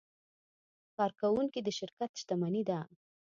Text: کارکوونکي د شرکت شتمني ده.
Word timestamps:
کارکوونکي 0.97 1.59
د 1.63 1.69
شرکت 1.79 2.11
شتمني 2.21 2.63
ده. 2.69 2.79